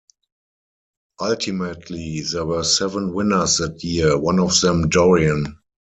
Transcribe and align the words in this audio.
Ultimately, 1.21 2.21
there 2.21 2.43
were 2.43 2.63
seven 2.63 3.13
winners 3.13 3.57
that 3.57 3.83
year, 3.83 4.17
one 4.17 4.39
of 4.39 4.59
them 4.61 4.89
Dorian. 4.89 5.59